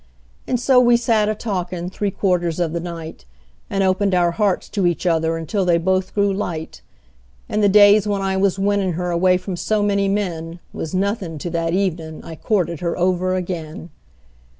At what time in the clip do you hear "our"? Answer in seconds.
4.15-4.31